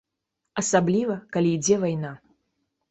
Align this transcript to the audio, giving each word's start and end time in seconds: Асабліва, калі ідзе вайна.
Асабліва, 0.61 1.19
калі 1.37 1.55
ідзе 1.59 1.75
вайна. 1.87 2.11